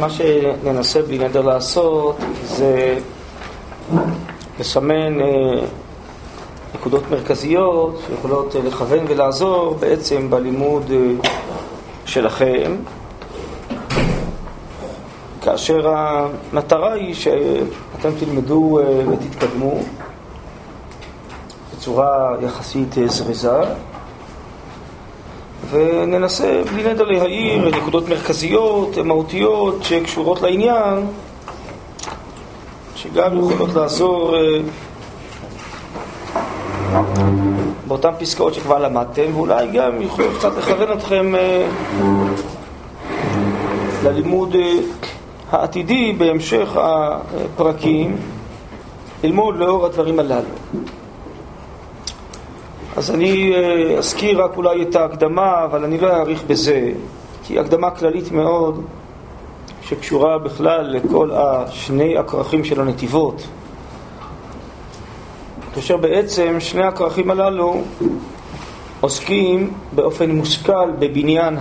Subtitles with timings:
[0.00, 2.98] מה שננסה בלי נדר לעשות זה
[4.60, 5.26] לסמן אה,
[6.74, 11.30] נקודות מרכזיות שיכולות אה, לכוון ולעזור בעצם בלימוד אה,
[12.04, 12.76] שלכם,
[15.42, 18.78] כאשר המטרה היא שאתם תלמדו
[19.12, 19.80] ותתקדמו
[21.74, 23.60] בצורה יחסית זריזה.
[25.70, 31.06] וננסה בלי נדר להעיר נקודות מרכזיות, מהותיות, שקשורות לעניין,
[32.94, 34.60] שגם יכולות לעזור אה,
[37.86, 41.66] באותן פסקאות שכבר למדתם, ואולי גם יוכלו קצת לכוון אתכם אה,
[44.04, 44.72] ללימוד אה,
[45.50, 48.16] העתידי בהמשך הפרקים,
[49.24, 50.48] ללמוד לאור הדברים הללו.
[53.00, 56.92] אז אני אה, אזכיר רק אולי את ההקדמה, אבל אני לא אאריך בזה,
[57.44, 58.82] כי היא הקדמה כללית מאוד,
[59.82, 63.46] שקשורה בכלל לכל השני הכרכים של הנתיבות.
[65.74, 67.82] כאשר בעצם שני הכרכים הללו
[69.00, 71.56] עוסקים באופן מושכל בבניין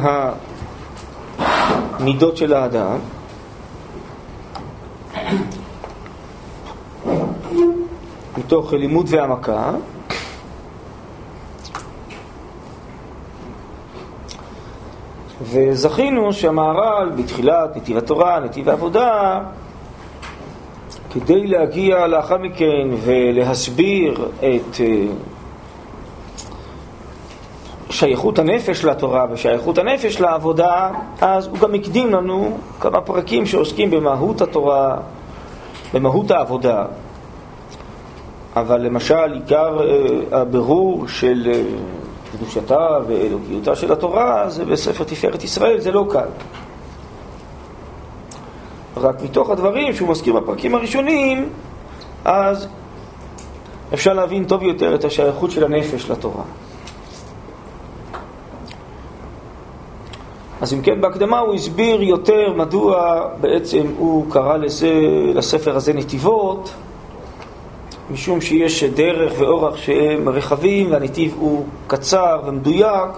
[2.00, 2.98] המידות של האדם.
[8.38, 9.72] מתוך לימוד והעמקה,
[15.52, 19.40] וזכינו שהמהר"ל בתחילת נתיב התורה, נתיב העבודה,
[21.12, 25.08] כדי להגיע לאחר מכן ולהסביר את אה,
[27.90, 30.90] שייכות הנפש לתורה ושייכות הנפש לעבודה,
[31.22, 34.98] אז הוא גם הקדים לנו כמה פרקים שעוסקים במהות התורה,
[35.94, 36.86] במהות העבודה.
[38.56, 41.62] אבל למשל עיקר אה, הבירור של אה,
[42.32, 46.28] קדושתה ואלוקיותה של התורה זה בספר תפארת ישראל, זה לא קל.
[48.98, 51.50] רק מתוך הדברים שהוא מזכיר בפרקים הראשונים,
[52.26, 52.68] אז
[53.94, 56.44] אפשר להבין טוב יותר את השייכות של הנפש לתורה.
[60.62, 64.92] אז אם כן, בהקדמה הוא הסביר יותר מדוע בעצם הוא קרא לזה,
[65.36, 66.74] לספר הזה נתיבות,
[68.12, 73.10] משום שיש דרך ואורח שהם רחבים והנתיב הוא קצר ומדויק.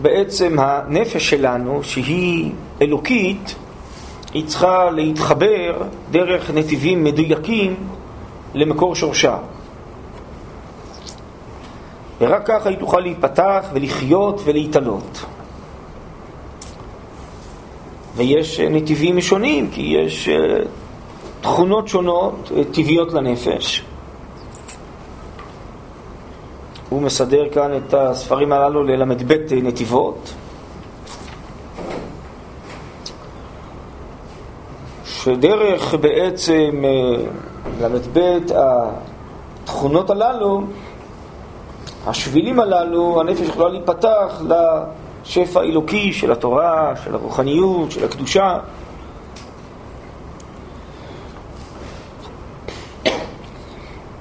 [0.00, 2.52] ובעצם הנפש שלנו, שהיא
[2.82, 3.54] אלוקית,
[4.34, 7.74] היא צריכה להתחבר דרך נתיבים מדויקים
[8.54, 9.38] למקור שורשה.
[12.20, 15.24] ורק ככה היא תוכל להיפתח ולחיות ולהתעלות.
[18.16, 20.58] ויש אה, נתיבים שונים, כי יש אה,
[21.40, 23.84] תכונות שונות, אה, טבעיות לנפש.
[26.88, 30.34] הוא מסדר כאן את הספרים הללו לל"ב נתיבות.
[35.04, 36.82] שדרך בעצם
[37.80, 38.38] ל"ב
[39.64, 40.62] התכונות הללו,
[42.06, 44.42] השבילים הללו, הנפש יכולה להיפתח
[45.22, 48.58] השפע האלוקי של התורה, של הרוחניות, של הקדושה.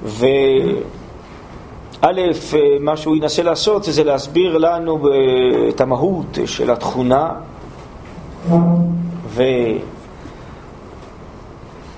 [0.03, 0.72] וא',
[2.79, 5.07] מה שהוא ינסה לעשות זה להסביר לנו
[5.69, 7.31] את המהות של התכונה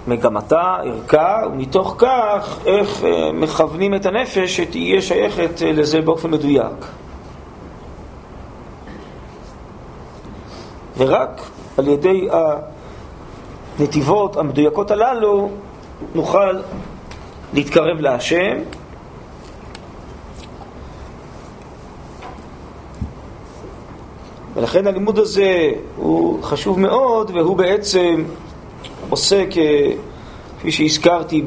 [0.08, 6.86] ומגמתה, ערכה, ומתוך כך איך אה, מכוונים את הנפש שתהיה שייכת לזה באופן מדויק.
[10.98, 11.42] ורק
[11.78, 12.28] על ידי
[13.80, 15.50] הנתיבות המדויקות הללו
[16.16, 16.60] נוכל
[17.54, 18.58] להתקרב להשם.
[24.54, 28.24] ולכן הלימוד הזה הוא חשוב מאוד, והוא בעצם
[29.10, 29.48] עוסק,
[30.60, 31.46] כפי שהזכרתי,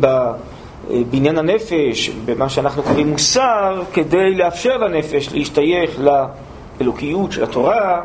[1.10, 6.00] בעניין הנפש, במה שאנחנו קוראים מוסר, כדי לאפשר לנפש להשתייך
[6.80, 8.00] לאלוקיות של התורה,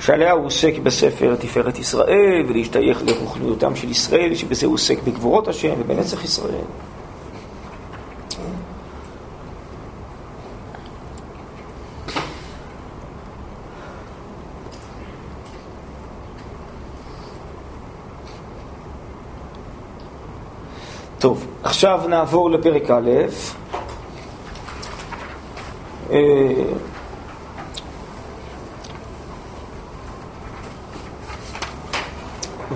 [0.00, 5.72] שעליה הוא עוסק בספר תפארת ישראל, ולהשתייך לרוחניותם של ישראל, שבזה הוא עוסק בגבורות השם
[5.78, 6.64] ובנצח ישראל.
[21.18, 23.10] טוב, עכשיו נעבור לפרק א'.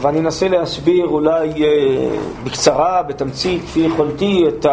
[0.01, 4.67] ואני אנסה להסביר אולי אה, בקצרה, בתמצית, כפי יכולתי, את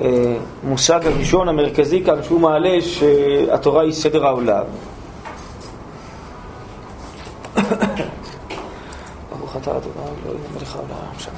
[0.00, 4.64] המושג הראשון המרכזי כאן שהוא מעלה, שהתורה היא סדר העולם.
[9.38, 11.30] ברוך אתה אדוני אלוהים מלך העולם, שם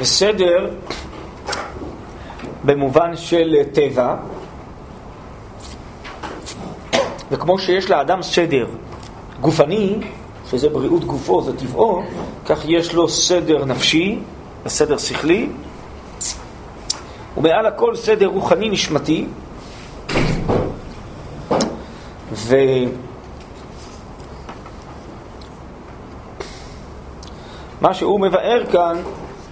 [0.00, 0.70] בסדר
[2.64, 4.16] במובן של טבע,
[7.30, 8.66] וכמו שיש לאדם סדר
[9.40, 9.98] גופני,
[10.50, 12.02] שזה בריאות גופו, זה טבעו,
[12.46, 14.18] כך יש לו סדר נפשי
[14.64, 15.48] וסדר שכלי,
[17.36, 19.26] ומעל הכל סדר רוחני נשמתי.
[22.32, 22.56] ו...
[27.80, 29.02] מה שהוא מבאר כאן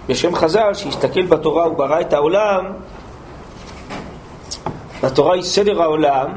[0.07, 2.65] בשם חז"ל, שהסתכל בתורה וברא את העולם,
[5.03, 6.31] התורה היא סדר העולם,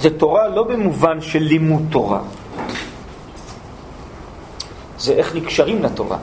[0.00, 2.20] זה תורה לא במובן של לימוד תורה,
[4.98, 6.18] זה איך נקשרים לתורה,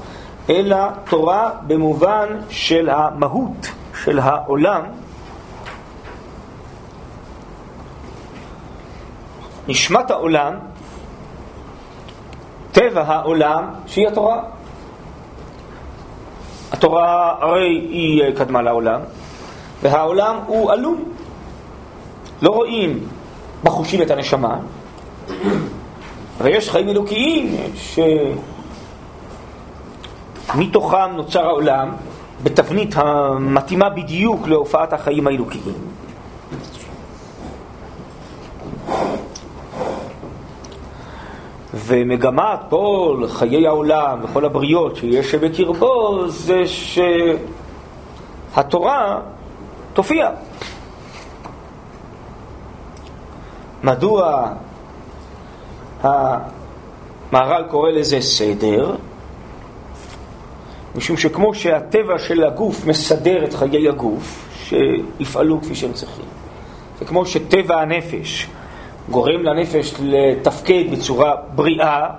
[0.50, 0.78] אלא
[1.10, 3.68] תורה במובן של המהות
[4.04, 4.82] של העולם,
[9.68, 10.54] נשמת העולם
[12.76, 14.42] טבע העולם שהיא התורה.
[16.72, 19.00] התורה הרי היא אה, קדמה לעולם,
[19.82, 21.04] והעולם הוא עלום.
[22.42, 23.00] לא רואים
[23.64, 24.58] בחושים את הנשמה,
[26.42, 27.56] ויש חיים אלוקיים
[30.54, 31.92] שמתוכם נוצר העולם
[32.44, 35.95] בתבנית המתאימה בדיוק להופעת החיים האלוקיים.
[41.88, 46.64] ומגמת כל חיי העולם וכל הבריות שיש בקרבו זה
[48.54, 49.22] שהתורה
[49.94, 50.30] תופיע.
[53.84, 54.48] מדוע
[56.02, 58.96] המהר"ל קורא לזה סדר?
[60.96, 66.26] משום שכמו שהטבע של הגוף מסדר את חיי הגוף, שיפעלו כפי שהם צריכים,
[67.02, 68.48] וכמו שטבע הנפש
[69.10, 72.10] גורם לנפש לתפקד בצורה בריאה,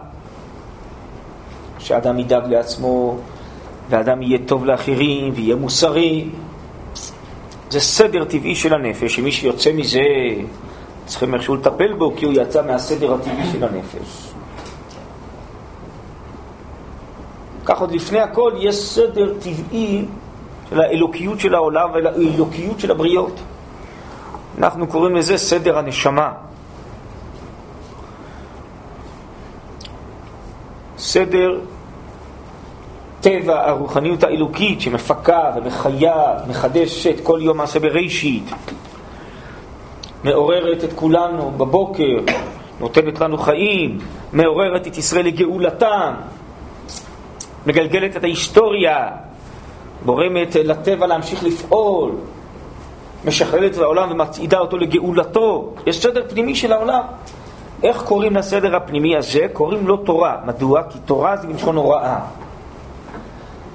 [1.78, 3.16] שאדם ידאג לעצמו,
[3.90, 6.28] ואדם יהיה טוב לאחרים, ויהיה מוסרי.
[7.70, 10.00] זה סדר טבעי של הנפש, שמי שיוצא מזה,
[11.06, 14.32] צריכים איכשהו לטפל בו, כי הוא יצא מהסדר הטבעי של הנפש.
[17.64, 20.04] כך עוד לפני הכל יש סדר טבעי
[20.70, 23.40] של האלוקיות של העולם והאלוקיות של הבריות.
[24.58, 26.32] אנחנו קוראים לזה סדר הנשמה.
[31.16, 31.58] סדר
[33.20, 38.50] טבע הרוחניות האלוקית שמפקה ומחיה, מחדשת כל יום מעשה בראשית,
[40.24, 42.18] מעוררת את כולנו בבוקר,
[42.80, 43.98] נותנת לנו חיים,
[44.32, 46.14] מעוררת את ישראל לגאולתם,
[47.66, 49.08] מגלגלת את ההיסטוריה,
[50.04, 52.12] גורמת לטבע להמשיך לפעול,
[53.24, 55.74] משחררת את העולם ומצעידה אותו לגאולתו.
[55.86, 57.02] יש סדר פנימי של העולם.
[57.82, 59.46] איך קוראים לסדר הפנימי הזה?
[59.52, 60.36] קוראים לו תורה.
[60.46, 60.82] מדוע?
[60.82, 62.18] כי תורה זה מלשון הוראה.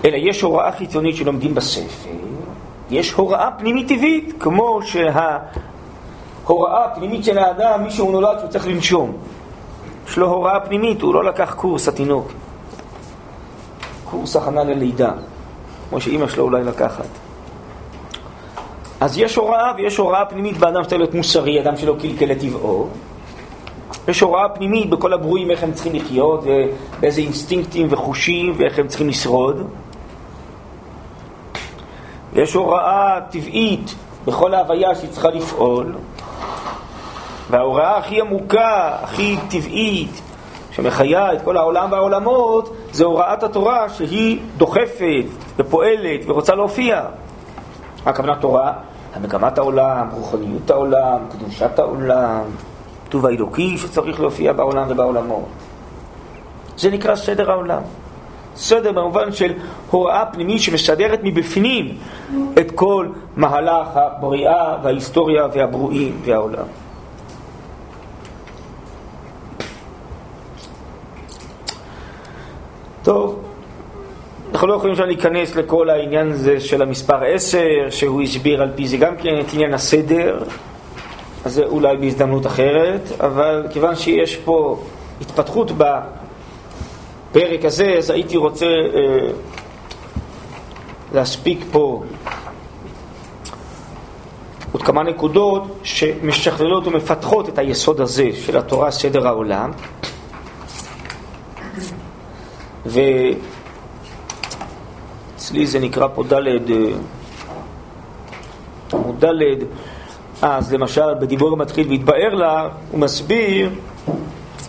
[0.06, 2.10] אלא יש הוראה חיצונית שלומדים בספר,
[2.90, 9.14] יש הוראה פנימית טבעית, כמו שההוראה הפנימית של האדם, מי שהוא נולד שהוא צריך לנשום.
[10.08, 12.32] יש לו הוראה פנימית, הוא לא לקח קורס התינוק.
[14.06, 15.12] קורס הכנה ללידה,
[15.90, 17.06] כמו שאימא שלו אולי לקחת.
[19.00, 22.88] אז יש הוראה ויש הוראה פנימית באדם שצריך להיות מוסרי, אדם שלא קלקל לטבעו,
[24.08, 29.10] יש הוראה פנימית בכל הברואים איך הם צריכים לחיות, ובאיזה אינסטינקטים וחושים, ואיך הם צריכים
[29.10, 29.68] לשרוד.
[32.34, 33.96] יש הוראה טבעית
[34.26, 35.96] בכל ההוויה שהיא צריכה לפעול,
[37.50, 40.22] וההוראה הכי עמוקה, הכי טבעית,
[40.72, 45.26] שמחיה את כל העולם והעולמות, זה הוראת התורה שהיא דוחפת
[45.58, 47.06] ופועלת ורוצה להופיע.
[48.06, 48.74] הכוונה תורה,
[49.16, 52.42] המגמת העולם, רוחניות העולם, קדושת העולם,
[53.12, 55.46] הכתוב האלוקי שצריך להופיע בעולם ובעולמות.
[56.78, 57.82] זה נקרא סדר העולם.
[58.56, 59.54] סדר במובן של
[59.90, 61.98] הוראה פנימית שמסדרת מבפנים
[62.60, 66.66] את כל מהלך הבריאה וההיסטוריה והברואים והעולם.
[73.04, 73.44] טוב,
[74.52, 78.88] אנחנו לא יכולים עכשיו להיכנס לכל העניין הזה של המספר 10, שהוא הסביר על פי
[78.88, 80.44] זה גם כן את עניין הסדר,
[81.46, 84.80] אז זה אולי בהזדמנות אחרת, אבל כיוון שיש פה
[85.22, 85.72] התפתחות
[87.32, 89.32] הפרק הזה, אז הייתי רוצה אה,
[91.14, 92.04] להספיק פה
[94.72, 99.72] עוד כמה נקודות שמשכללות ומפתחות את היסוד הזה של התורה, סדר העולם.
[102.86, 103.38] ואצלי
[105.68, 106.48] זה נקרא פה ד' אה,
[108.94, 109.64] עמוד ד',
[110.42, 113.70] אז למשל בדיבור המתחיל והתבאר לה, הוא מסביר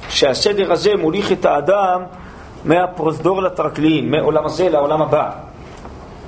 [0.08, 2.02] שהסדר הזה מוליך את האדם
[2.64, 5.30] מהפרוזדור לטרקלין, מעולם הזה לעולם הבא.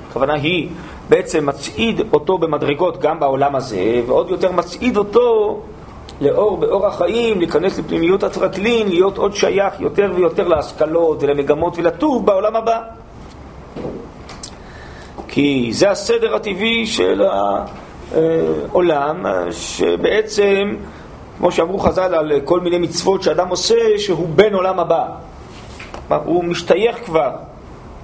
[0.09, 0.69] הכוונה היא
[1.09, 5.59] בעצם מצעיד אותו במדרגות גם בעולם הזה, ועוד יותר מצעיד אותו
[6.21, 12.55] לאור באור החיים, להיכנס לפנימיות הטרקלין, להיות עוד שייך יותר ויותר להשכלות ולמגמות ולטוב בעולם
[12.55, 12.81] הבא.
[15.27, 17.21] כי זה הסדר הטבעי של
[18.15, 20.75] העולם, שבעצם,
[21.37, 25.05] כמו שאמרו חז"ל על כל מיני מצוות שאדם עושה, שהוא בן עולם הבא.
[26.25, 27.31] הוא משתייך כבר,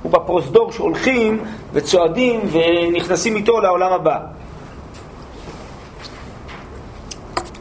[0.04, 4.20] הוא בפרוזדור שהולכים וצועדים ונכנסים איתו לעולם הבא.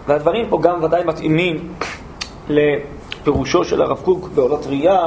[0.07, 1.73] והדברים פה גם ודאי מתאימים
[2.49, 5.07] לפירושו של הרב קוק בעולות ראייה,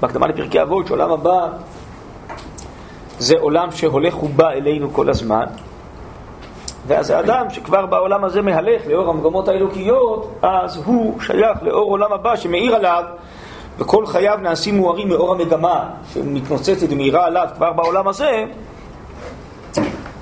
[0.00, 1.48] בהקדמה לפרקי אבות, שעולם הבא
[3.18, 5.44] זה עולם שהולך ובא אלינו כל הזמן,
[6.86, 12.36] ואז האדם שכבר בעולם הזה מהלך לאור המגמות האלוקיות, אז הוא שייך לאור עולם הבא
[12.36, 13.04] שמאיר עליו
[13.78, 18.44] וכל חייו נעשים מוארים מאור המגמה שמתנוצצת ומאירה עליו כבר בעולם הזה,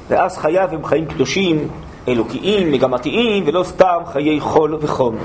[0.09, 1.69] ואז חייו הם חיים קדושים,
[2.09, 5.17] אלוקיים, מגמתיים, ולא סתם חיי חול וחום.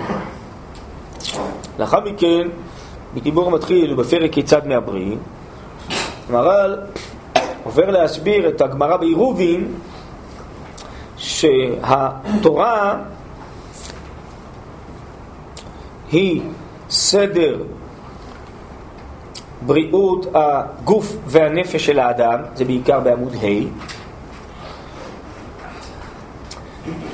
[1.79, 2.47] לאחר מכן,
[3.15, 5.17] בדיבור המתחיל ובפרק כיצד מעברים,
[6.29, 6.77] המהר"ל
[7.63, 9.73] עובר להסביר את הגמרא בעירובין
[11.17, 12.95] שהתורה
[16.11, 16.41] היא
[16.89, 17.63] סדר
[19.65, 23.67] בריאות הגוף והנפש של האדם, זה בעיקר בעמוד ה',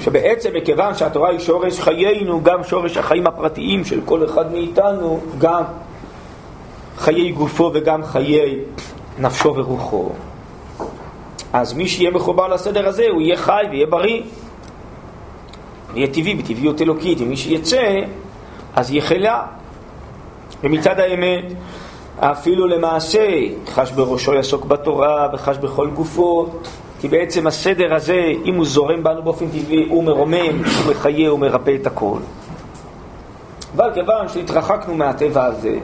[0.01, 5.63] שבעצם מכיוון שהתורה היא שורש חיינו, גם שורש החיים הפרטיים של כל אחד מאיתנו, גם
[6.97, 8.59] חיי גופו וגם חיי
[9.19, 10.09] נפשו ורוחו.
[11.53, 14.21] אז מי שיהיה מחובר לסדר הזה, הוא יהיה חי ויהיה בריא.
[15.95, 17.17] יהיה טבעי, בטבעיות אלוקית.
[17.21, 18.01] ומי שיצא,
[18.75, 19.41] אז יהיה חילה.
[20.63, 21.45] ומצד האמת,
[22.19, 23.27] אפילו למעשה
[23.67, 26.47] חש בראשו יעסוק בתורה וחש בכל גופו,
[27.01, 31.39] כי בעצם הסדר הזה, אם הוא זורם בנו באופן טבעי, הוא מרומם, הוא מחיה, הוא
[31.39, 32.19] מרפא את הכל.
[33.75, 35.77] אבל כיוון שהתרחקנו מהטבע הזה,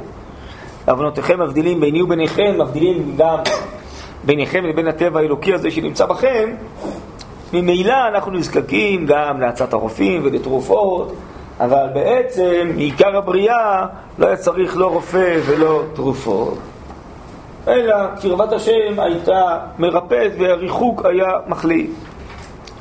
[0.87, 3.37] עוונותיכם מבדילים ביני וביניכם, מבדילים גם
[4.23, 6.49] ביניכם לבין הטבע האלוקי הזה שנמצא בכם,
[7.53, 11.15] ממילא אנחנו נזקקים גם לעצת הרופאים ולתרופות,
[11.59, 13.85] אבל בעצם מעיקר הבריאה
[14.17, 16.57] לא היה צריך לא רופא ולא תרופות,
[17.67, 21.91] אלא קרבת השם הייתה מרפאת והריחוק היה מחליט.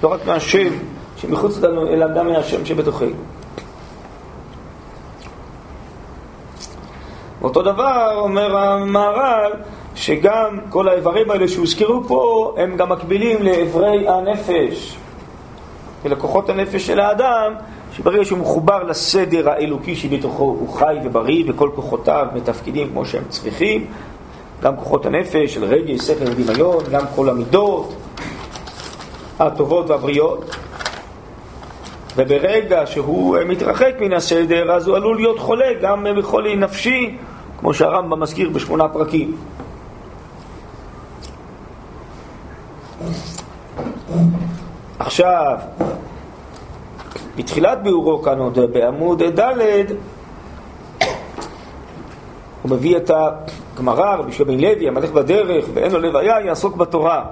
[0.02, 0.72] לא רק מהשם
[1.16, 3.16] שמחוץ לנו, אלא גם מהשם שבתוכנו.
[7.42, 9.52] אותו דבר אומר המהר"ל,
[9.98, 14.96] שגם כל האיברים האלה שהוזכרו פה, הם גם מקבילים לאיברי הנפש
[16.04, 17.52] ולכוחות הנפש של האדם,
[17.92, 23.86] שברגע שהוא מחובר לסדר האלוקי שבתוכו הוא חי ובריא וכל כוחותיו מתפקידים כמו שהם צריכים,
[24.62, 27.94] גם כוחות הנפש של רגש, שכל ודמיון, גם כל המידות
[29.38, 30.56] הטובות והבריאות.
[32.16, 37.16] וברגע שהוא מתרחק מן הסדר, אז הוא עלול להיות חולה גם בחולי נפשי,
[37.58, 39.36] כמו שהרמב"ם מזכיר בשמונה פרקים.
[45.20, 45.58] עכשיו,
[47.36, 49.50] בתחילת ביאורו כאן עוד בעמוד ד'
[52.62, 53.10] הוא מביא את
[53.74, 57.24] הגמרא, רבי שמעון לוי, המלך בדרך ואין לו לוויה, יעסוק בתורה.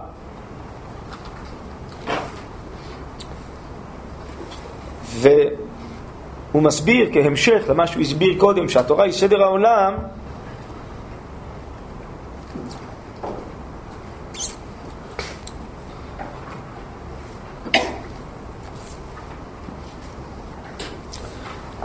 [5.10, 9.94] והוא מסביר כהמשך למה שהוא הסביר קודם, שהתורה היא סדר העולם,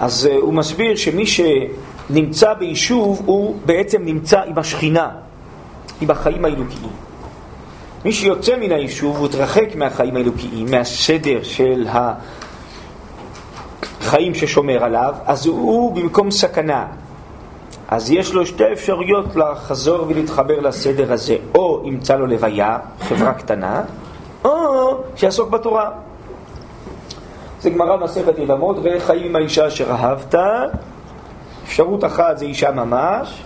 [0.02, 5.10] אז uh, הוא מסביר שמי שנמצא ביישוב הוא בעצם נמצא עם השכינה,
[6.02, 6.92] עם החיים האלוקיים.
[8.06, 11.88] מי שיוצא מן היישוב הוא מתרחק מהחיים האלוקיים, מהסדר של
[14.02, 16.86] החיים ששומר עליו, אז הוא במקום סכנה.
[17.88, 23.84] אז יש לו שתי אפשרויות לחזור ולהתחבר לסדר הזה, או ימצא לו לוויה, חברה קטנה,
[24.46, 25.90] או שיעסוק בתורה.
[27.62, 30.36] זה גמרא מסכת יבמות, וחיים עם האישה אשר אהבת.
[31.64, 33.42] אפשרות אחת זה אישה ממש,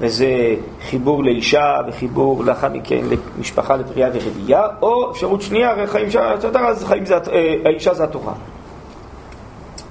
[0.00, 0.54] וזה
[0.90, 3.04] חיבור לאישה וחיבור לאחר מכן
[3.38, 6.08] למשפחה לפרייה ורבייה, או אפשרות שנייה, הרי חיים
[6.54, 8.32] אז חיים זה, אה, האישה זה התורה.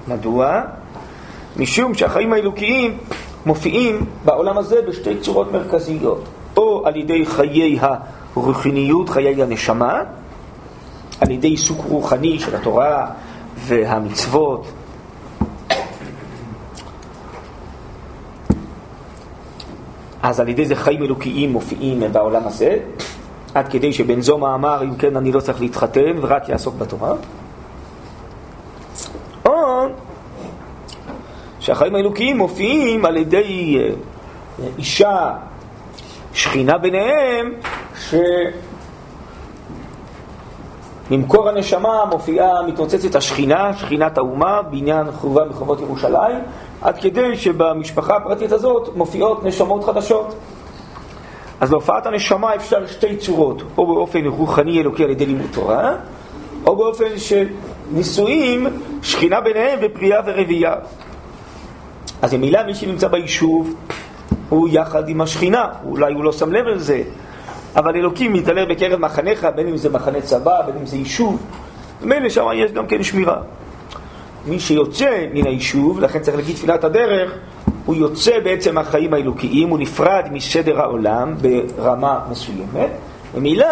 [0.08, 0.60] מדוע?
[1.56, 2.98] משום שהחיים האלוקיים
[3.46, 6.24] מופיעים בעולם הזה בשתי צורות מרכזיות,
[6.56, 7.78] או על ידי חיי
[8.34, 10.02] הרוחניות, חיי הנשמה,
[11.20, 13.06] על ידי עיסוק רוחני של התורה
[13.56, 14.66] והמצוות
[20.22, 22.78] אז על ידי זה חיים אלוקיים מופיעים בעולם הזה,
[23.54, 27.14] עד כדי שבן זומא אמר, אם כן אני לא צריך להתחתן ורק יעסוק בתורה.
[29.44, 29.52] או
[31.60, 35.32] שהחיים האלוקיים מופיעים על ידי אה, אישה,
[36.34, 37.52] שכינה ביניהם,
[41.10, 46.38] ממקור הנשמה מופיעה, מתנוצצת השכינה, שכינת האומה, בעניין חורבה מחובות ירושלים,
[46.82, 50.34] עד כדי שבמשפחה הפרטית הזאת מופיעות נשמות חדשות.
[51.60, 55.94] אז להופעת הנשמה אפשר שתי צורות, או באופן רוחני אלוקי על ידי לימוד תורה,
[56.66, 57.46] או באופן של
[57.92, 58.66] נישואים,
[59.02, 60.74] שכינה ביניהם ופרייה ורבייה.
[62.22, 63.74] אז ממילא מי שנמצא ביישוב
[64.48, 67.02] הוא יחד עם השכינה, אולי הוא לא שם לב לזה,
[67.76, 71.42] אבל אלוקים מתעלה בקרב מחניך, בין אם זה מחנה צבא, בין אם זה יישוב,
[72.02, 73.36] ומילא שם יש גם כן שמירה.
[74.46, 77.32] מי שיוצא מן היישוב, לכן צריך להגיד תפילת הדרך,
[77.86, 81.34] הוא יוצא בעצם מהחיים האלוקיים, הוא נפרד מסדר העולם
[81.76, 82.90] ברמה מסוימת,
[83.34, 83.66] ומילא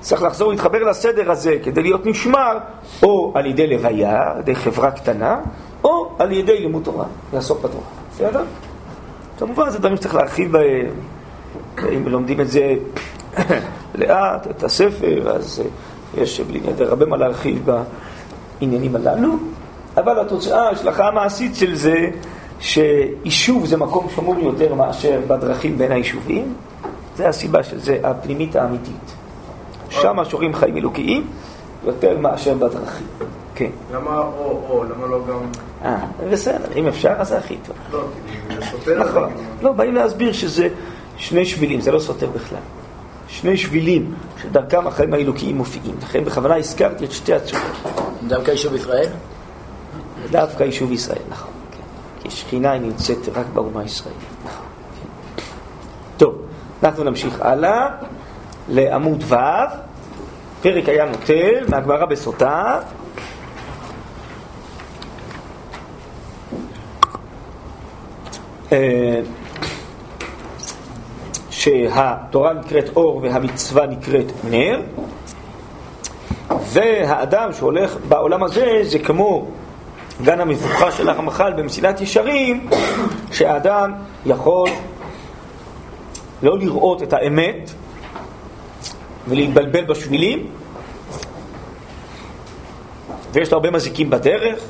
[0.00, 2.58] צריך לחזור להתחבר לסדר הזה כדי להיות נשמר,
[3.02, 5.40] או על ידי לוויה, על ידי חברה קטנה,
[5.84, 7.84] או על ידי לימוד תורה, לעסוק בתורה.
[8.12, 8.42] בסדר?
[9.38, 10.90] כמובן זה דברים שצריך להרחיב בהם,
[11.96, 12.74] אם לומדים את זה
[14.00, 15.62] לאט, את הספר, אז
[16.16, 17.70] יש בלי נדר הרבה מה להרחיב
[18.60, 19.32] בעניינים הללו,
[19.96, 22.06] אבל התוצאה, ההשלכה המעשית של זה,
[22.60, 26.54] שיישוב זה מקום שמור יותר מאשר בדרכים בין היישובים,
[27.16, 29.14] זה הסיבה של זה, הפנימית האמיתית.
[29.90, 31.26] שם שורים חיים אלוקיים
[31.84, 33.06] יותר מאשר בדרכים.
[33.54, 33.70] כן.
[33.94, 34.84] למה או-או?
[34.84, 35.38] למה לא גם...
[35.84, 35.96] אה,
[36.30, 37.76] בסדר, אם אפשר, אז זה הכי טוב.
[37.92, 39.04] לא, כי זה סותר.
[39.04, 39.30] נכון.
[39.62, 40.68] לא, באים להסביר שזה
[41.18, 42.58] שני שבילים, זה לא סותר בכלל.
[43.28, 45.94] שני שבילים שדרכם החיים האלוקיים מופיעים.
[46.02, 47.64] לכן בכוונה הזכרתי את שתי הצורות.
[48.26, 49.08] דווקא יישוב ישראל?
[50.30, 51.50] דווקא יישוב ישראל, נכון.
[51.70, 51.82] כן.
[52.22, 54.18] כי שכינה היא נמצאת רק באומה הישראלית.
[54.44, 54.66] נכון.
[55.36, 55.42] כן.
[56.16, 56.34] טוב,
[56.82, 57.88] אנחנו נמשיך הלאה
[58.68, 59.34] לעמוד ו',
[60.62, 62.80] פרק היה נוטל, מהגמרא בסוטה.
[68.72, 69.20] אה,
[71.68, 74.80] שהתורה נקראת אור והמצווה נקראת נר,
[76.50, 79.46] והאדם שהולך בעולם הזה זה כמו
[80.22, 82.68] גן המבוכה של הרמח"ל במסילת ישרים,
[83.32, 83.92] שהאדם
[84.26, 84.70] יכול
[86.42, 87.70] לא לראות את האמת
[89.28, 90.46] ולהתבלבל בשבילים,
[93.32, 94.64] ויש לו הרבה מזיקים בדרך,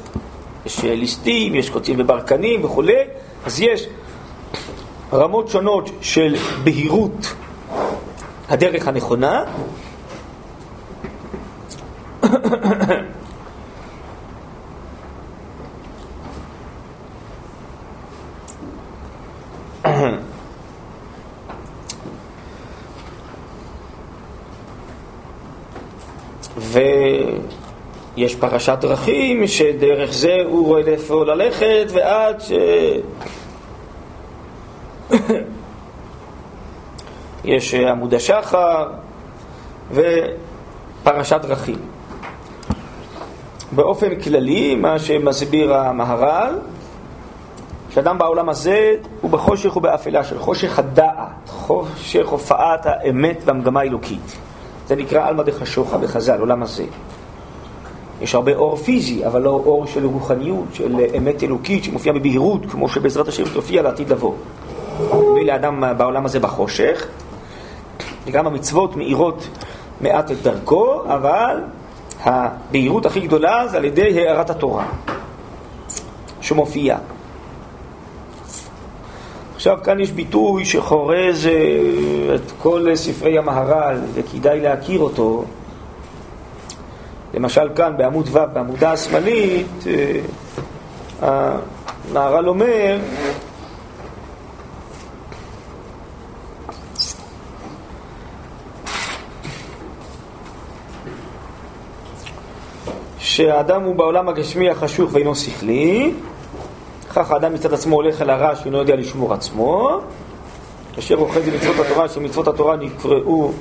[0.66, 3.04] יש ליסטים, יש קוצים וברקנים וכולי,
[3.46, 3.86] אז יש
[5.12, 7.34] רמות שונות של בהירות
[8.48, 9.44] הדרך הנכונה.
[28.16, 32.52] ויש פרשת דרכים שדרך זה הוא רואה לאיפה ללכת ועד ש...
[37.48, 38.88] יש אה, עמוד השחר
[39.90, 41.78] ופרשת דרכים.
[43.72, 46.58] באופן כללי, מה שמסביר המהר"ל,
[47.90, 54.36] שאדם בעולם הזה הוא בחושך ובאפלה של חושך הדעת, חושך הופעת האמת והמגמה האלוקית.
[54.86, 56.84] זה נקרא עלמא דחשוכה בחז"ל, עולם הזה.
[58.20, 62.88] יש הרבה אור פיזי, אבל לא אור של רוחניות, של אמת אלוקית שמופיעה בבהירות, כמו
[62.88, 64.32] שבעזרת השם תופיע לעתיד לבוא.
[65.14, 67.06] מביא לאדם בעולם הזה בחושך,
[68.28, 69.48] וגם המצוות מאירות
[70.00, 71.60] מעט את דרכו, אבל
[72.24, 74.86] הבהירות הכי גדולה זה על ידי הערת התורה
[76.40, 76.98] שמופיעה.
[79.54, 85.44] עכשיו כאן יש ביטוי שחורז אה, את כל ספרי המהר"ל וכדאי להכיר אותו.
[87.34, 90.20] למשל כאן בעמוד ו', בעמודה השמאלית, אה,
[92.10, 92.98] המהר"ל אומר
[103.38, 106.12] שהאדם הוא בעולם הגשמי החשוך ואינו שכלי,
[107.14, 110.00] כך האדם מצד עצמו הולך אל הרע שאינו יודע לשמור עצמו,
[110.98, 113.52] אשר אוחז במצוות התורה, שמצוות התורה נקראו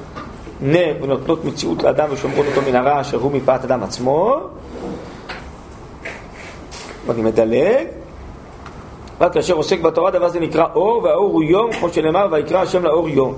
[0.62, 4.38] נה ונותנות מציאות לאדם ושומרות אותו מן הרע אשר הוא מפאת אדם עצמו.
[7.06, 7.88] ואני מדלג.
[9.22, 12.84] רק כאשר עוסק בתורה דבר זה נקרא אור, והאור הוא יום, כמו שנאמר, ויקרא השם
[12.84, 13.36] לאור יום.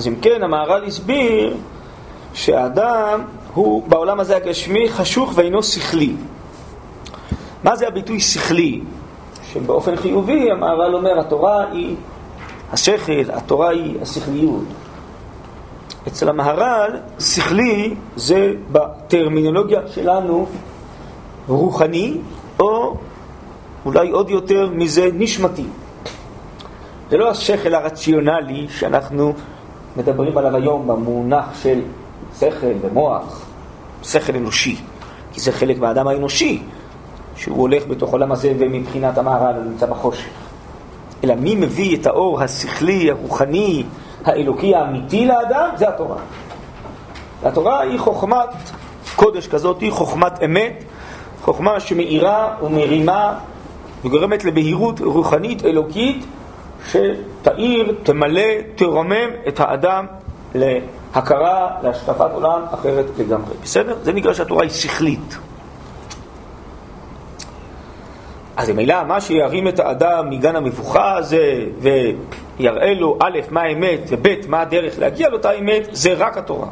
[0.00, 1.56] אז אם כן, המהר"ל הסביר
[2.34, 6.12] שהאדם הוא בעולם הזה הגשמי חשוך ואינו שכלי.
[7.64, 8.80] מה זה הביטוי שכלי?
[9.52, 11.96] שבאופן חיובי המהר"ל אומר התורה היא
[12.72, 14.64] השכל, התורה היא השכליות.
[16.08, 20.46] אצל המהר"ל שכלי זה בטרמינולוגיה שלנו
[21.48, 22.16] רוחני,
[22.60, 22.96] או
[23.86, 25.66] אולי עוד יותר מזה נשמתי.
[27.10, 29.32] זה לא השכל הרציונלי שאנחנו
[29.96, 31.80] מדברים עליו היום במונח של
[32.38, 33.46] שכל ומוח,
[34.02, 34.76] שכל אנושי,
[35.32, 36.62] כי זה חלק מהאדם האנושי,
[37.36, 40.28] שהוא הולך בתוך עולם הזה ומבחינת המהר"ל הוא נמצא בחושך.
[41.24, 43.84] אלא מי מביא את האור השכלי, הרוחני,
[44.24, 45.68] האלוקי האמיתי לאדם?
[45.76, 46.16] זה התורה.
[47.42, 48.48] והתורה היא חוכמת
[49.16, 50.84] קודש כזאת, היא חוכמת אמת,
[51.42, 53.34] חוכמה שמאירה ומרימה
[54.04, 56.24] וגורמת לבהירות רוחנית אלוקית
[56.88, 60.06] שתאיר, תמלא, תרומם את האדם
[60.54, 63.54] להכרה, להשקפת עולם אחרת לגמרי.
[63.62, 63.96] בסדר?
[64.02, 65.38] זה נקרא שהתורה היא שכלית.
[68.56, 74.48] אז ממילא מה שירים את האדם מגן המבוכה הזה ויראה לו א', מה האמת, וב',
[74.48, 76.68] מה הדרך להגיע לאותה אמת, זה רק התורה.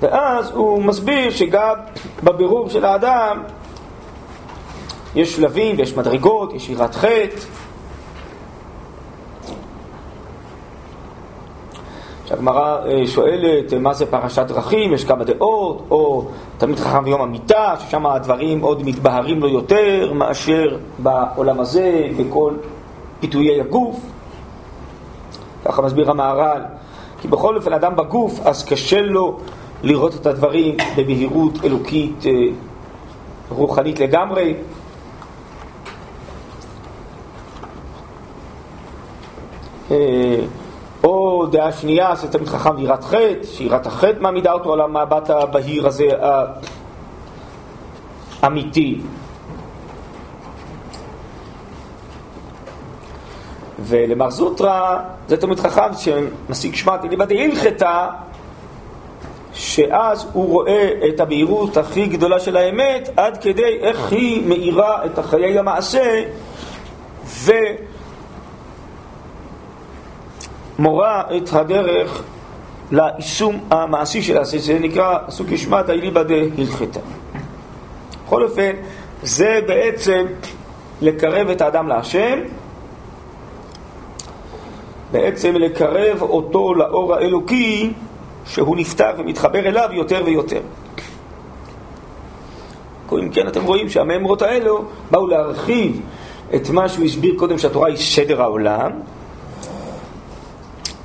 [0.00, 1.74] ואז הוא מסביר שגם
[2.22, 3.42] בבירור של האדם
[5.14, 7.40] יש שלבים ויש מדרגות, יש יראת חטא.
[12.28, 17.74] שהגמרא אה, שואלת מה זה פרשת דרכים, יש כמה דעות, או תלמיד חכם ביום המיטה,
[17.78, 22.54] ששם הדברים עוד מתבהרים לו יותר מאשר בעולם הזה, בכל
[23.20, 24.00] פיתויי הגוף.
[25.64, 26.62] ככה מסביר המהר"ל,
[27.20, 29.38] כי בכל אופן אדם בגוף, אז קשה לו
[29.82, 32.32] לראות את הדברים בבהירות אלוקית אה,
[33.50, 34.54] רוחנית לגמרי.
[41.04, 46.08] או דעה שנייה, שתמיד חכם ליראת חטא, שיראת החטא מעמידה אותו על המבט הבהיר הזה
[48.42, 49.00] האמיתי.
[53.78, 54.98] ולמר זוטרא
[55.28, 58.06] זה תמיד חכם שמשיג שמעת אליבא דהלכתא
[59.52, 65.18] שאז הוא רואה את הבהירות הכי גדולה של האמת עד כדי איך היא מאירה את
[65.18, 66.22] החיי המעשה
[67.24, 67.52] ו...
[70.78, 72.22] מורה את הדרך
[72.90, 77.00] ליישום המעשי של העשה, זה נקרא סוג ישמעתא אליבא דהלכתא.
[78.26, 78.72] בכל אופן,
[79.22, 80.26] זה בעצם
[81.02, 82.38] לקרב את האדם להשם,
[85.12, 87.92] בעצם לקרב אותו לאור האלוקי
[88.46, 90.60] שהוא נפתח ומתחבר אליו יותר ויותר.
[93.12, 96.00] אם כן, אתם רואים שהמאמרות האלו באו להרחיב
[96.54, 98.90] את מה שהוא הסביר קודם שהתורה היא סדר העולם,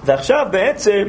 [0.05, 1.03] ועכשיו בעצם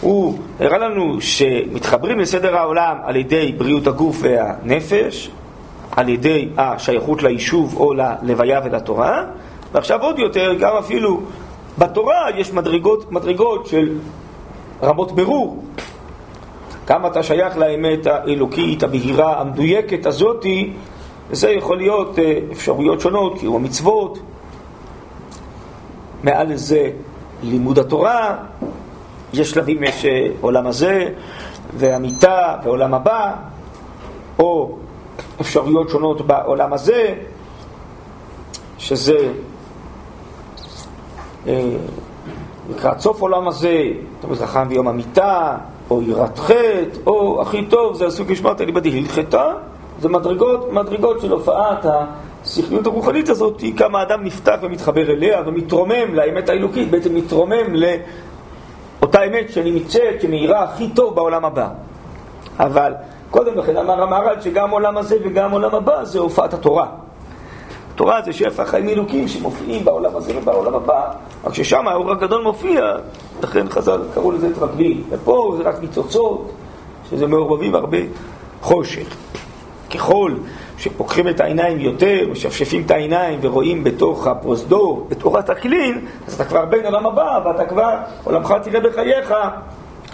[0.00, 5.30] הוא הראה לנו שמתחברים לסדר העולם על ידי בריאות הגוף והנפש,
[5.90, 9.24] על ידי השייכות ליישוב או ללוויה ולתורה,
[9.72, 11.20] ועכשיו עוד יותר, גם אפילו
[11.78, 13.98] בתורה יש מדרגות, מדרגות של
[14.82, 15.64] רמות ברור.
[16.86, 20.72] כמה אתה שייך לאמת האלוקית, הבהירה, המדויקת הזאתי,
[21.30, 24.18] וזה יכול להיות אה, אפשרויות שונות, קיום המצוות,
[26.22, 26.90] מעל לזה
[27.44, 28.36] לימוד התורה,
[29.32, 31.08] יש שלבים, יש אה, עולם הזה,
[31.76, 33.32] והמיטה, ועולם הבא,
[34.38, 34.76] או
[35.40, 37.14] אפשרויות שונות בעולם הזה,
[38.78, 39.32] שזה
[41.46, 41.76] אה,
[42.70, 43.82] לקראת סוף עולם הזה,
[44.20, 45.56] תמיד חכם ביום המיטה,
[45.90, 49.52] או יראת חטא, או הכי טוב זה הסוג לשמעת אליבא דהלכתה,
[50.00, 51.86] זה מדרגות, מדרגות של הופעת
[52.44, 57.74] השכליות הרוחנית הזאת היא כמה האדם נפתח ומתחבר אליה ומתרומם לאמת האלוקית, בעצם מתרומם
[59.00, 61.68] לאותה אמת שנמצאת, שמאירה הכי טוב בעולם הבא.
[62.58, 62.92] אבל
[63.30, 66.86] קודם לכן אמר המהר"ל שגם עולם הזה וגם עולם הבא זה הופעת התורה.
[67.94, 71.12] תורה זה שפע חיים אלוקים שמופיעים בעולם הזה ובעולם הבא,
[71.44, 72.92] רק ששם האור הגדול מופיע,
[73.42, 76.52] לכן חז"ל קראו לזה את מקביל, ופה זה רק ניצוצות,
[77.10, 77.98] שזה מעורבבים הרבה
[78.60, 79.16] חושך.
[79.94, 80.34] ככל
[80.78, 86.44] שפוקחים את העיניים יותר, משפשפים את העיניים ורואים בתוך הפרוזדור את אורת הכלין, אז אתה
[86.44, 89.34] כבר בין עולם הבא, ואתה כבר, עולמך תראה בחייך,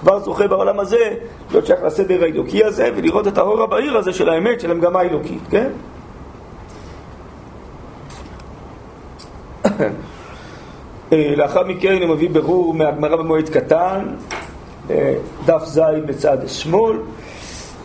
[0.00, 1.14] כבר זוכה בעולם הזה
[1.50, 5.42] להיות שייך לסדר האלוקי הזה ולראות את האור הבהיר הזה של האמת, של המגמה האלוקית,
[5.50, 5.68] כן?
[11.12, 14.04] אה, לאחר מכן הוא מביא ברור מהגמרא במועד קטן,
[14.90, 15.14] אה,
[15.46, 16.96] דף ז' בצד שמאל,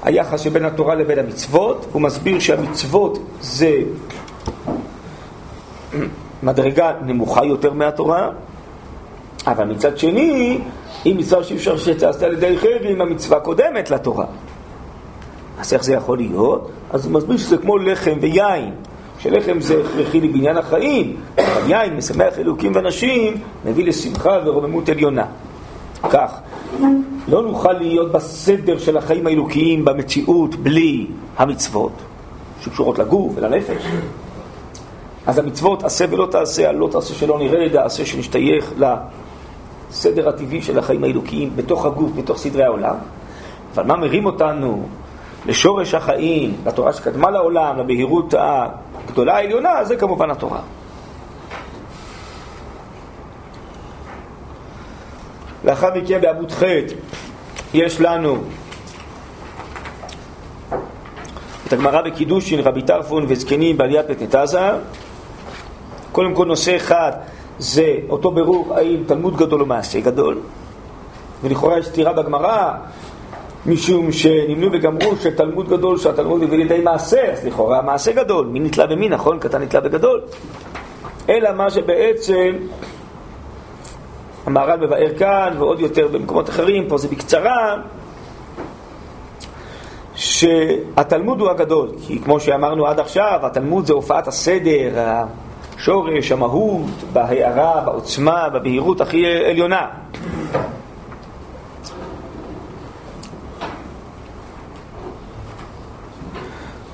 [0.05, 3.71] היחס שבין התורה לבין המצוות, הוא מסביר שהמצוות זה
[6.43, 8.29] מדרגה נמוכה יותר מהתורה,
[9.47, 10.59] אבל מצד שני,
[11.03, 14.25] היא מצווה שאי אפשר שתעשה על ידי חייבים המצווה קודמת לתורה.
[15.59, 16.69] אז איך זה יכול להיות?
[16.91, 18.71] אז הוא מסביר שזה כמו לחם ויין.
[19.19, 25.25] שלחם זה הכרחי לבניין החיים, אבל יין משמח אלוקים ונשים, מביא לשמחה ורוממות עליונה.
[26.11, 26.39] כך,
[27.27, 31.91] לא נוכל להיות בסדר של החיים האלוקיים במציאות בלי המצוות
[32.61, 33.83] שקשורות לגוף ולנפש.
[35.27, 38.73] אז המצוות, עשה ולא תעשה, לא תעשה שלא נראה, תעשה שנשתייך
[39.91, 42.95] לסדר הטבעי של החיים האלוקיים בתוך הגוף, בתוך סדרי העולם.
[43.75, 44.83] אבל מה מרים אותנו
[45.45, 50.59] לשורש החיים, לתורה שקדמה לעולם, לבהירות הגדולה העליונה, זה כמובן התורה.
[55.65, 56.63] לאחר מכן בעמוד ח'
[57.73, 58.37] יש לנו
[61.67, 64.59] את הגמרא בקידושין, רבי טרפון וזקנים בעליית פטנטזה.
[66.11, 67.11] קודם כל נושא אחד
[67.59, 70.37] זה אותו ברור האם תלמוד גדול או מעשה גדול.
[71.43, 72.73] ולכאורה יש סתירה בגמרא,
[73.65, 78.87] משום שנמנו וגמרו שתלמוד גדול, שהתלמוד מביא לידי מעשה, אז לכאורה מעשה גדול, מי נתלה
[78.87, 79.39] במי, נכון?
[79.39, 80.21] קטן נתלה בגדול.
[81.29, 82.51] אלא מה שבעצם
[84.45, 87.75] המהר"ל מבאר כאן, ועוד יותר במקומות אחרים, פה זה בקצרה,
[90.15, 94.91] שהתלמוד הוא הגדול, כי כמו שאמרנו עד עכשיו, התלמוד זה הופעת הסדר,
[95.77, 99.87] השורש, המהות, בהערה, בעוצמה, בבהירות הכי עליונה.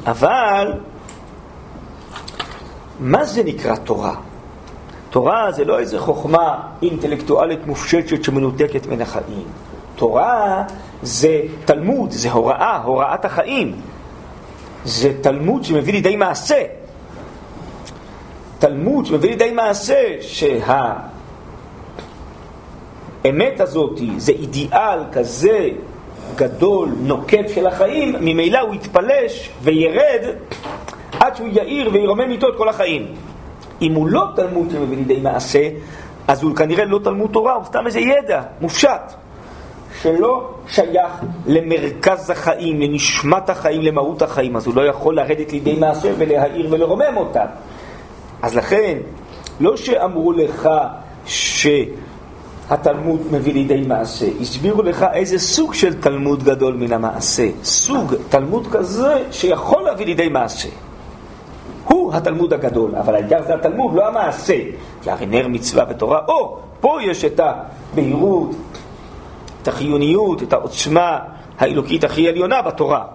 [0.06, 0.74] אבל
[3.00, 4.16] מה זה נקרא תורה?
[5.12, 9.46] תורה זה לא איזה חוכמה אינטלקטואלית מופשטת שמנותקת מן החיים.
[9.96, 10.64] תורה
[11.02, 13.76] זה תלמוד, זה הוראה, הוראת החיים.
[14.86, 16.64] זה תלמוד שמביא לידי מעשה.
[18.60, 21.10] תלמוד שמביא לידי מעשה שהאמת
[23.60, 25.70] הזאת זה אידיאל כזה
[26.36, 30.22] גדול, נוקב של החיים, ממילא הוא יתפלש וירד
[31.20, 33.08] עד שהוא יאיר וירומם איתו את כל החיים.
[33.82, 35.70] אם הוא לא תלמוד שמביא לידי מעשה,
[36.28, 39.14] אז הוא כנראה לא תלמוד תורה, הוא סתם איזה ידע מופשט,
[40.02, 41.12] שלא שייך
[41.48, 47.18] למרכז החיים, לנשמת החיים, למהות החיים, אז הוא לא יכול לרדת לידי מעשה ולהאיר ולרומם
[47.18, 47.46] אותה.
[48.42, 48.98] אז לכן,
[49.60, 50.70] לא שאמרו לך
[51.26, 51.68] ש...
[52.72, 54.26] התלמוד מביא לידי מעשה.
[54.42, 57.50] הסבירו לך איזה סוג של תלמוד גדול מן המעשה.
[57.64, 60.70] סוג תלמוד כזה שיכול להביא לידי מעשה.
[62.16, 64.58] התלמוד הגדול, אבל העיקר זה התלמוד, לא המעשה.
[65.02, 68.50] כי הרי נר מצווה ותורה, או, פה יש את הבהירות,
[69.62, 71.20] את החיוניות, את העוצמה
[71.60, 73.06] האלוקית הכי עליונה בתורה.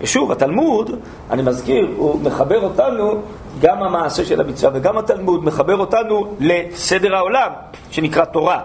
[0.00, 0.90] ושוב, התלמוד,
[1.30, 3.12] אני מזכיר, הוא מחבר אותנו,
[3.60, 7.50] גם המעשה של המצווה וגם התלמוד מחבר אותנו לסדר העולם,
[7.90, 8.60] שנקרא תורה.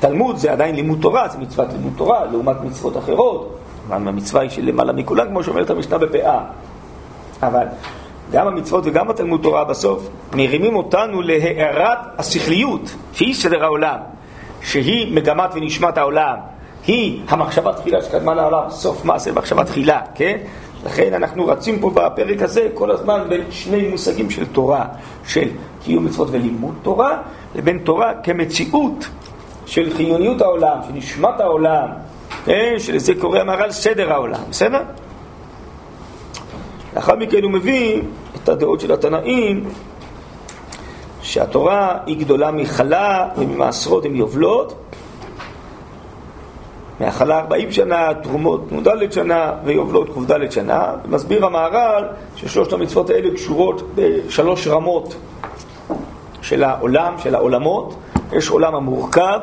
[0.00, 3.58] תלמוד זה עדיין לימוד תורה, זה מצוות לימוד תורה, לעומת מצוות אחרות.
[3.90, 6.40] המצווה היא של למעלה מכולם, כמו שאומרת המשנה בפאה.
[7.42, 7.66] אבל
[8.32, 13.98] גם המצוות וגם התלמוד תורה בסוף מרימים אותנו להארת השכליות, שהיא סדר העולם,
[14.62, 16.36] שהיא מגמת ונשמת העולם,
[16.86, 20.36] היא המחשבה תחילה שקדמה לעולם, סוף מעשה מחשבה תחילה, כן?
[20.84, 24.84] לכן אנחנו רצים פה בפרק הזה כל הזמן בין שני מושגים של תורה,
[25.26, 25.48] של
[25.84, 27.18] קיום מצוות ולימוד תורה,
[27.54, 29.08] לבין תורה כמציאות
[29.66, 31.86] של חיוניות העולם, של נשמת העולם?
[32.78, 34.82] שלזה קורא המהר"ל סדר העולם, בסדר?
[36.96, 38.02] לאחר מכן הוא מביא
[38.36, 39.68] את הדעות של התנאים,
[41.22, 44.74] שהתורה היא גדולה מחלה וממעשרות ומיובלות,
[47.00, 50.94] מהחלה 40 שנה, תרומות נ"ד שנה ויובלות ק"ד שנה.
[51.08, 52.04] מסביר המהר"ל
[52.36, 55.14] ששלושת המצוות האלה קשורות בשלוש רמות
[56.42, 57.94] של העולם, של העולמות.
[58.32, 59.40] יש עולם המורכב,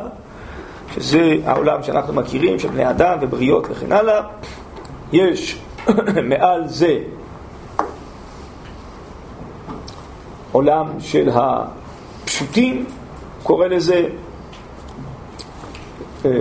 [0.95, 4.21] שזה העולם שאנחנו מכירים, של בני אדם ובריות וכן הלאה.
[5.11, 5.61] יש
[6.29, 6.99] מעל זה
[10.51, 12.85] העולם של הפשוטים,
[13.43, 14.09] קורא לזה
[16.25, 16.31] אה,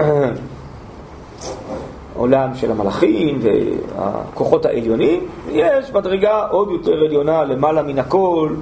[2.14, 8.54] עולם של המלאכים והכוחות העליונים, יש מדרגה עוד יותר עליונה למעלה מן הכל,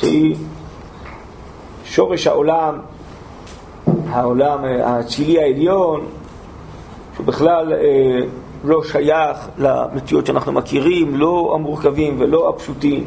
[0.00, 0.36] שהיא
[1.84, 2.78] שורש העולם,
[4.08, 6.06] העולם האצילי העליון,
[7.14, 8.20] שהוא בכלל אה,
[8.64, 13.04] לא שייך למציאות שאנחנו מכירים, לא המורכבים ולא הפשוטים.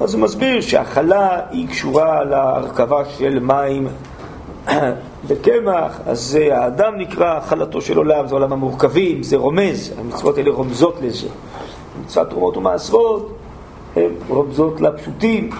[0.00, 3.88] אז הוא מסביר שהחלה היא קשורה להרכבה של מים
[5.28, 10.94] בקמח, אז האדם נקרא חלתו של עולם, זה עולם המורכבים, זה רומז, המצוות האלה רומזות
[11.02, 11.28] לזה.
[12.04, 13.39] מצוות תרומות ומעשרות
[14.30, 15.50] הן רומזות לפשוטים,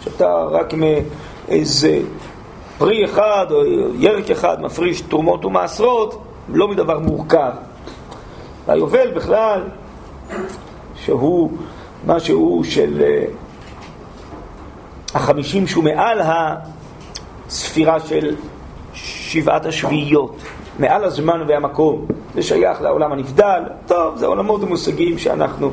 [0.00, 2.00] שאתה רק מאיזה
[2.78, 7.50] פרי אחד או ירק אחד מפריש תרומות ומעשרות, לא מדבר מורכב.
[8.66, 9.62] והיובל בכלל,
[10.94, 11.50] שהוא
[12.06, 13.24] משהו של אה,
[15.14, 16.20] החמישים שהוא מעל
[17.48, 18.36] הספירה של
[18.94, 20.36] שבעת השביעיות,
[20.78, 22.06] מעל הזמן והמקום.
[22.34, 25.70] זה שייך לעולם הנבדל, טוב, זה עולמות ומושגים שאנחנו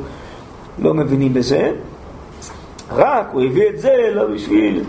[0.82, 1.72] לא מבינים בזה.
[2.92, 4.84] רק הוא הביא את זה לא בשביל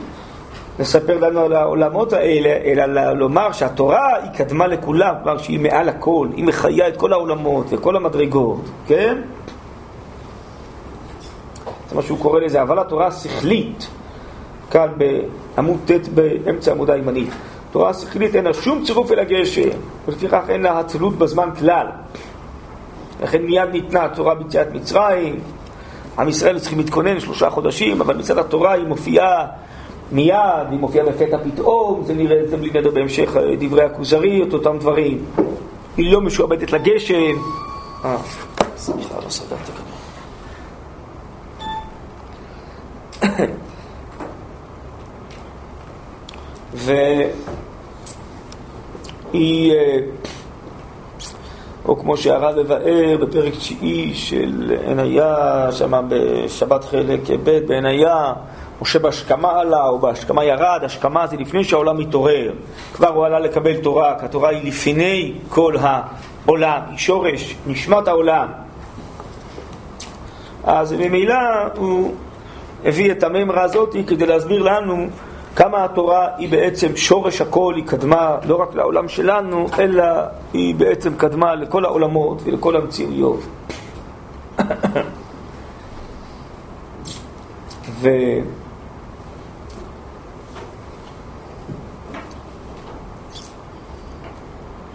[0.78, 6.28] לספר לנו על העולמות האלה, אלא לומר שהתורה היא קדמה לכולם, כלומר שהיא מעל הכל,
[6.36, 9.18] היא מחיה את כל העולמות וכל המדרגות, כן?
[11.88, 13.86] זה מה שהוא קורא לזה, אבל התורה השכלית,
[14.70, 17.28] כאן בעמוד ט' באמצע עמודה הימנית,
[17.72, 19.68] תורה השכלית אין לה שום צירוף אל הגשם,
[20.06, 21.86] ולפיכך אין לה הצלות בזמן כלל.
[23.22, 25.40] לכן מיד ניתנה התורה ביציאת מצרים,
[26.20, 29.46] עם ישראל צריכים להתכונן שלושה חודשים, אבל מצד התורה היא מופיעה
[30.12, 30.34] מיד,
[30.70, 34.78] היא מופיעה לפתע פתאום, זה נראה את זה בלי נדר בהמשך דברי הכוזרי, את אותם
[34.78, 35.24] דברים.
[35.96, 37.36] היא לא משועבדת לגשם.
[38.04, 38.16] אה,
[38.76, 39.72] סליחה, לא סגרתי
[43.22, 43.46] כאן.
[49.34, 49.98] והיא, אה,
[51.90, 58.32] או כמו שהרב מבאר בפרק תשיעי של עניה, שמה בשבת חלק ב' בעניה,
[58.82, 62.52] משה בהשכמה עלה או בהשכמה ירד, השכמה זה לפני שהעולם מתעורר.
[62.94, 68.46] כבר הוא עלה לקבל תורה, כי התורה היא לפני כל העולם, היא שורש, נשמת העולם.
[70.64, 71.34] אז ממילא
[71.76, 72.14] הוא
[72.84, 75.06] הביא את המימרה הזאת כדי להסביר לנו
[75.56, 80.04] כמה התורה היא בעצם שורש הכל, היא קדמה לא רק לעולם שלנו, אלא
[80.52, 83.40] היא בעצם קדמה לכל העולמות ולכל המציאויות.
[88.00, 88.08] ו...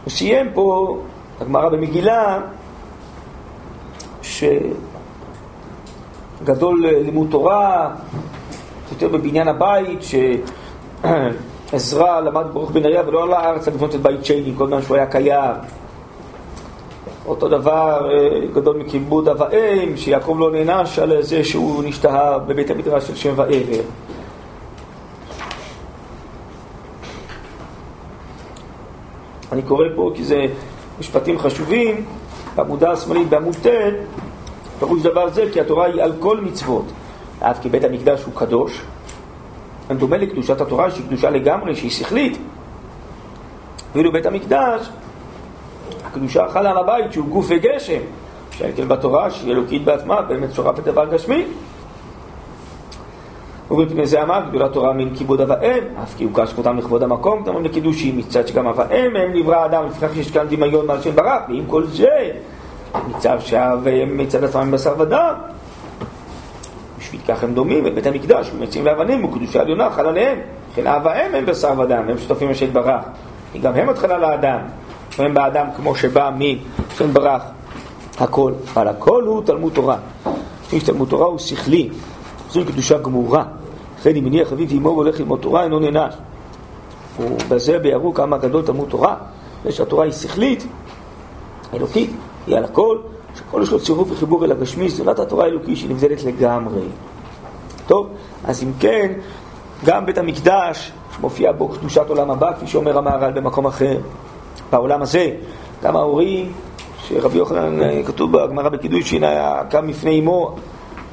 [0.03, 0.97] הוא סיים פה,
[1.41, 2.39] הגמרא במגילה,
[6.41, 7.95] שגדול לימוד תורה,
[9.01, 9.99] יותר בבניין הבית,
[11.71, 14.97] שעזרא למד ברוך בן אריה ולא עלה ארצה לבנות את בית שני, כל זמן שהוא
[14.97, 15.55] היה קיים.
[17.27, 22.69] אותו דבר אה, גדול מכיבוד אב האם, שיעקב לא נענש על זה שהוא נשתהה בבית
[22.69, 23.83] המדרש של שם ועבר.
[29.51, 30.45] אני קורא פה כי זה
[30.99, 32.05] משפטים חשובים,
[32.55, 33.67] בעמודה השמאלית בעמוד ט',
[34.79, 36.85] פירוש דבר זה כי התורה היא על כל מצוות.
[37.39, 38.81] אף כי בית המקדש הוא קדוש,
[39.91, 42.37] דומה לקדושת התורה שהיא קדושה לגמרי, שהיא שכלית.
[43.95, 44.89] ואילו בית המקדש,
[46.05, 47.99] הקדושה חלה על הבית שהוא גוף וגשם,
[48.51, 51.45] שההבדל בתורה שהיא אלוקית בעצמה, באמת שורפת דבר גשמי.
[53.71, 57.41] ובפני זה אמר גדולת תורה מן כיבוד אב האם, אף כי הוקש זכותם לכבוד המקום,
[57.45, 61.15] תאמרים לקידושים, מצד שגם אב האם הם נברא אדם, לפיכך יש כאן דמיון מעל שם
[61.15, 62.31] ברק, ועם כל זה,
[63.07, 65.33] מצד שאב מצד עצמם בשר ודם,
[67.15, 70.39] בשביל כך הם דומים, ובית המקדש, ומצים ואבנים, וקדושה עליונה חל עליהם.
[70.71, 73.05] וכן אב האם הם בשר ודם, הם שותפים לשם ברח.
[73.53, 74.59] כי גם הם התחלה לאדם,
[75.19, 77.41] והם באדם כמו שבא משם ברח
[78.19, 78.51] הכל.
[78.73, 79.97] אבל הכל הוא תלמוד תורה.
[80.73, 81.89] איש תלמוד תורה הוא שכלי,
[82.49, 83.43] זו קדושה גמורה.
[83.99, 86.13] לכן אם מניח אביו ואמו והולך ללמוד תורה, אינו נענש.
[87.19, 89.15] ובזה ביארו כמה גדול תלמוד תורה,
[89.65, 90.67] ושהתורה היא שכלית,
[91.73, 92.11] אלוקית,
[92.47, 92.97] היא על הכל,
[93.35, 96.81] שכל יש לו צירוף וחיבור אל הגשמי, זולת התורה האלוקי שהיא נבדלת לגמרי.
[97.87, 98.07] טוב,
[98.45, 99.13] אז אם כן,
[99.85, 103.97] גם בית המקדש, שמופיע בו קדושת עולם הבא, כפי שאומר המהר"ל במקום אחר,
[104.71, 105.31] בעולם הזה,
[105.83, 106.53] גם ההורים,
[107.07, 109.23] שרבי יוחנן, כתוב בגמרא בקידושין,
[109.69, 110.55] קם לפני אמו,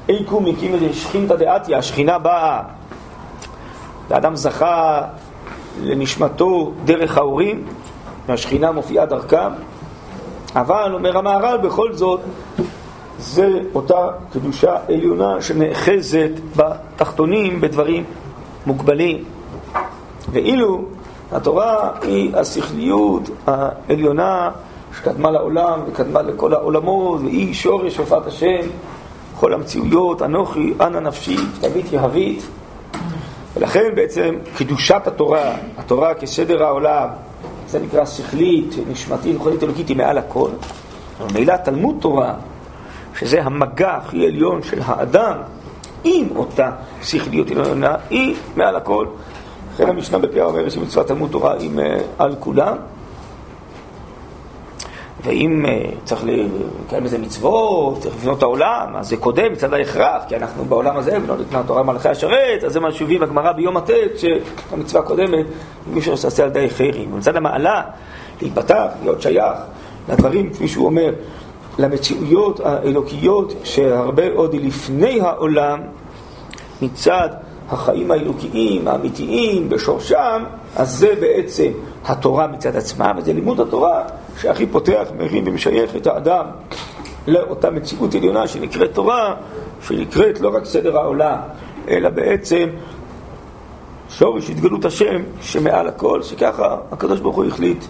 [0.09, 2.63] אי קום הקים את שכינתא דעתיה, השכינה באה,
[4.09, 5.03] והאדם זכה
[5.83, 7.65] לנשמתו דרך ההורים,
[8.27, 9.53] והשכינה מופיעה דרכם,
[10.57, 12.21] אבל, אומר המהר"ל, בכל זאת,
[13.19, 18.05] זה אותה קדושה עליונה שנאחזת בתחתונים בדברים
[18.67, 19.25] מוגבלים.
[20.33, 20.85] ואילו
[21.33, 24.51] התורה היא השכליות העליונה
[24.99, 28.67] שקדמה לעולם וקדמה לכל העולמות, והיא שורש הופעת השם,
[29.41, 32.47] כל המציאויות, אנוכי, אנא נפשי, תבית יהבית.
[33.55, 37.09] ולכן בעצם קדושת התורה, התורה כסדר העולם,
[37.73, 40.51] זה נקרא שכלית, נשמתית, רוחנית אלוקית, היא מעל הכל.
[41.31, 42.35] ממילא תלמוד תורה,
[43.19, 45.37] שזה המגע הכי עליון של האדם
[46.05, 46.71] עם אותה
[47.03, 49.07] שכליות עליונה, היא מעל הכל.
[49.75, 52.77] לכן המשנה בפיה אומרת שמצוות תלמוד תורה היא מעל כולם.
[55.25, 60.23] ואם uh, צריך לקיים בזה מצוות, צריך לבנות את העולם, אז זה קודם מצד ההכרח,
[60.29, 63.77] כי אנחנו בעולם הזה, ולא ניתנה התורה מלאכי השרת, אז זה מה שהביא בגמרא ביום
[63.77, 65.47] הט', שהמצווה הקודמת,
[65.93, 67.15] מישהו שעשה על ידי חיירים.
[67.15, 67.83] ומצד המעלה,
[68.43, 69.59] להיפתח, להיות שייך
[70.09, 71.13] לדברים, כפי שהוא אומר,
[71.79, 75.81] למציאויות האלוקיות, שהרבה עוד לפני העולם,
[76.83, 77.29] מצד
[77.69, 80.45] החיים האלוקיים, האמיתיים, בשורשם,
[80.77, 81.71] אז זה בעצם
[82.05, 84.03] התורה מצד עצמה, וזה לימוד התורה
[84.41, 86.47] שהכי פותח, מרים ומשייך את האדם
[87.27, 89.35] לאותה מציאות עליונה שנקראת תורה,
[89.83, 91.39] שנקראת לא רק סדר העולם,
[91.89, 92.69] אלא בעצם
[94.09, 97.85] שורש התגלות השם שמעל הכל, שככה הקדוש ברוך הוא החליט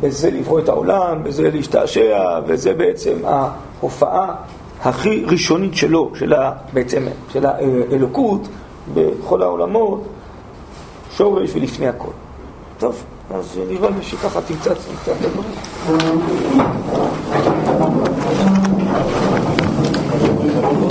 [0.00, 4.34] בזה לברוא את העולם, בזה להשתעשע, וזה בעצם ההופעה
[4.82, 6.32] הכי ראשונית שלו, של
[6.72, 8.48] בעצם, של האלוקות
[8.94, 10.02] בכל העולמות,
[11.16, 12.10] שורש ולפני הכל.
[12.78, 13.04] טוב.
[13.34, 14.78] אז נראה לי שככה תמצא את.